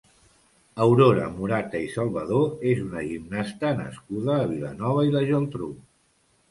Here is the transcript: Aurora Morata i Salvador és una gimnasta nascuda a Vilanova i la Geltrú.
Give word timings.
Aurora 0.85 1.27
Morata 1.33 1.81
i 1.89 1.91
Salvador 1.97 2.65
és 2.73 2.83
una 2.87 3.07
gimnasta 3.11 3.75
nascuda 3.85 4.41
a 4.41 4.51
Vilanova 4.57 5.07
i 5.11 5.19
la 5.19 5.25
Geltrú. 5.33 5.75